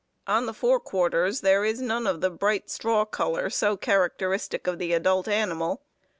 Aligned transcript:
On 0.25 0.47
the 0.47 0.53
fore 0.55 0.79
quarters 0.79 1.41
there 1.41 1.63
is 1.63 1.79
none 1.79 2.07
of 2.07 2.21
the 2.21 2.31
bright 2.31 2.71
straw 2.71 3.05
color 3.05 3.51
so 3.51 3.77
characteristic 3.77 4.65
of 4.65 4.79
the 4.79 4.93
adult 4.93 5.27
animal. 5.27 5.83